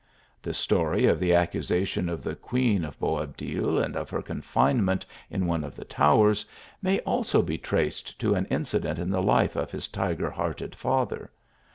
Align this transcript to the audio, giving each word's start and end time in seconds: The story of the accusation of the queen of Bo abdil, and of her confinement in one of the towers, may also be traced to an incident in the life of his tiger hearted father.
The 0.41 0.55
story 0.55 1.05
of 1.05 1.19
the 1.19 1.35
accusation 1.35 2.09
of 2.09 2.23
the 2.23 2.33
queen 2.33 2.83
of 2.83 2.97
Bo 2.97 3.19
abdil, 3.21 3.77
and 3.77 3.95
of 3.95 4.09
her 4.09 4.23
confinement 4.23 5.05
in 5.29 5.45
one 5.45 5.63
of 5.63 5.75
the 5.75 5.85
towers, 5.85 6.43
may 6.81 6.99
also 7.01 7.43
be 7.43 7.59
traced 7.59 8.17
to 8.17 8.33
an 8.33 8.45
incident 8.47 8.97
in 8.97 9.11
the 9.11 9.21
life 9.21 9.55
of 9.55 9.69
his 9.69 9.87
tiger 9.87 10.31
hearted 10.31 10.73
father. 10.73 11.29